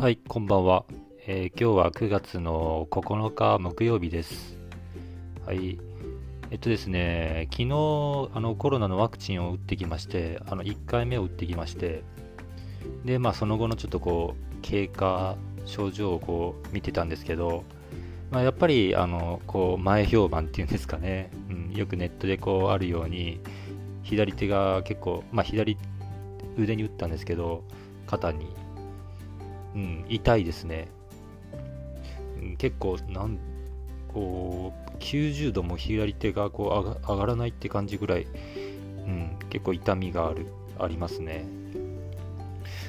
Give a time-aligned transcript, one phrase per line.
[0.00, 0.86] はい、こんばんは、
[1.26, 4.56] えー今日は9月の9日木曜日です。
[5.44, 5.78] はい。
[6.50, 7.68] えっとですね、昨日
[8.32, 12.02] あのコロナのワクチンを打ってきまして、あの1回目を打ってきまして、
[13.04, 15.36] で、まあその後のちょっとこう経過
[15.66, 17.64] 症状をこう見てたんですけど、
[18.30, 23.38] まあ、やっぱりあのこう前評判っていうんですかね、うん、よくネットでこうあるように
[24.02, 25.76] 左手が結構、まあ、左
[26.56, 27.64] 腕に打ったんですけど
[28.06, 28.48] 肩に
[29.74, 30.88] うん、痛いですね。
[32.58, 33.38] 結構、なん、
[34.08, 38.26] こう、90度も左手がこう上が上がらないって感じぐらい、
[39.06, 40.46] うん、結構痛みがある、
[40.78, 41.46] ありますね。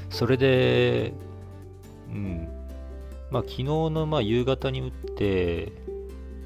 [0.10, 1.14] それで、
[2.10, 2.48] うん、
[3.30, 5.72] まあ昨日のまあ夕方に打って、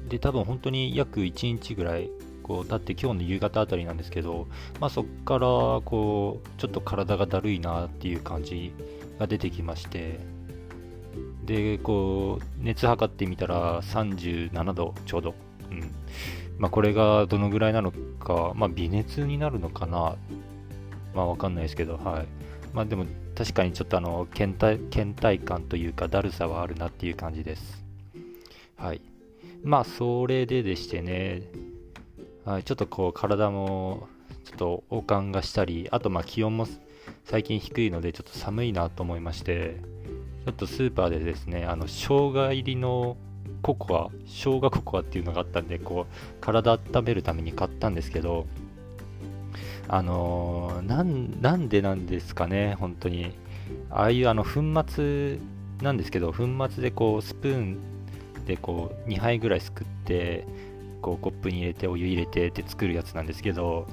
[0.08, 2.10] で、多分本当に約1日ぐらい、
[2.42, 4.46] こう経って今日の夕方あたりなんですけど、
[4.78, 5.48] まあそっから
[5.84, 8.72] こう、ちょっと体がだるいなっていう感じ
[9.18, 10.20] が出てきまして
[11.44, 15.34] でこう熱測ってみたら37度ちょうど、
[15.70, 15.80] うん。
[16.58, 20.16] まあ、これがどのぐらいなのか、まあ、微熱になるのかな。
[21.14, 22.26] まあわかんないですけどはい。
[22.74, 27.84] まあでも確かにちょっとあの倦怠倦怠感というかだるさはあるなっていう感じです。
[28.76, 29.00] はい。
[29.64, 31.42] まあそれででしてね、
[32.44, 34.08] はい、ちょっとこう体も
[34.44, 36.66] ちょっと悪寒がしたりあとまあ気温も
[37.24, 39.95] 最近低いのでちょっと寒いなと思いまして。
[40.46, 43.16] ちょっとスーパーでですねあの生姜入りの
[43.62, 48.46] ココア生姜ココアっていうのがあったんでこう体温めるために買ったんですけど
[49.88, 53.32] あのーなんなんでなんですかね本当に。
[53.90, 55.38] ああいうあの粉末
[55.82, 57.78] なんですけど粉末でこうスプーン
[58.46, 60.46] でこう2杯ぐらいすくって
[61.02, 63.88] こうコップに入れてお湯入れてって作るやつなんですけど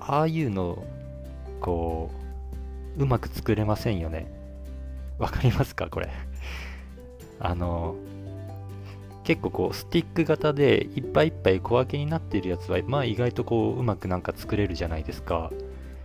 [0.00, 0.82] ああいうの
[1.60, 2.10] こ
[2.98, 4.39] ううまく作れませんよね。
[5.20, 6.08] わかりますかこれ？
[7.38, 7.94] あの
[9.22, 15.52] 結構こうスティック型でいっぱいいっぱい小分けになっているやつはまあ意外とこううまくなんか作れるじゃないですか。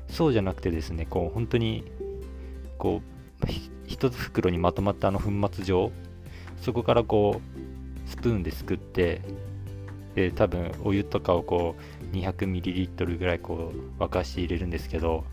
[0.07, 1.83] そうじゃなくてですねこう本当に
[2.77, 3.01] こ
[3.43, 5.91] うひ一袋にまとまったあの粉末状。
[6.61, 7.41] そこからこ
[8.05, 9.21] うスプーンですくって
[10.15, 11.75] で多分お湯とかをこ
[12.13, 15.25] う 200ml ぐらいこう沸かして入れるんですけど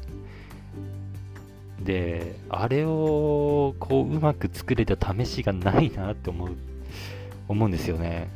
[1.84, 6.56] であれをこううまく作れた試しがないなって思う
[7.48, 8.28] 思うんですよね。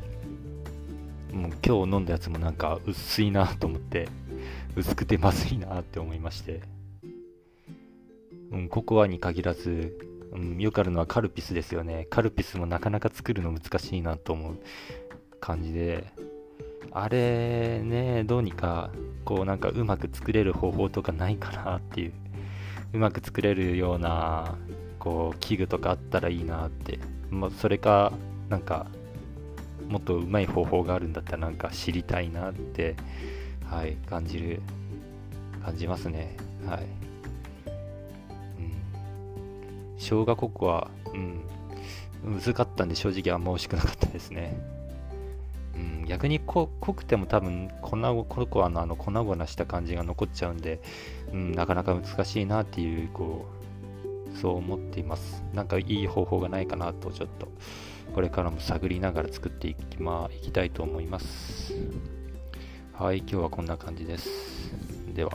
[1.33, 4.09] もう今日飲んだやつもなんか薄いなと思って
[4.75, 6.63] 薄くてまずいなって思いまして、
[8.53, 9.99] うん、ココアに限らず、
[10.33, 12.07] うん、よくあるのはカルピスですよね。
[12.11, 14.59] カルピスもなかなか作るの難しいなと思う
[15.41, 16.13] 感じで。
[16.93, 18.91] あれねどうにか
[19.27, 22.13] こうなんかうまく作れる方法とかないかなっていう。
[22.97, 24.55] うまく作れるような
[24.99, 26.99] こう器具とかあったらいいなって、
[27.31, 28.15] まあ、それか
[28.49, 28.87] なんか
[29.87, 32.97] もっとうまい方法があるんだったらなんか知りたいなって
[33.69, 34.63] はい感じる
[35.63, 36.39] 感じますね。
[36.67, 36.85] はい。
[38.59, 38.73] うん。
[39.99, 41.41] 生姜ココアうん。
[42.39, 44.59] 薄かったんで正直あんま美味しくなかったですね、
[46.07, 50.81] 逆にこ濃くても多分粉をココアのあの粉々した感じが残っちゃうんで、
[51.33, 53.47] うん、なかなか難しいなっていうこ
[54.35, 55.43] うそう思っています。
[55.53, 57.49] なんかいい方法がないかなとちょっと
[58.15, 61.75] これからも探りながら作っていき,、まあ、いきたいと思います。
[62.93, 64.29] はい今日はこんな感じです。
[65.15, 65.33] では